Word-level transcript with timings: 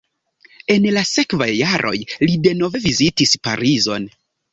En 0.75 0.85
la 0.93 1.01
sekvaj 1.09 1.47
jaroj 1.55 1.93
li 2.21 2.37
denove 2.47 2.81
vizitis 2.87 3.35
Parizon. 3.49 4.09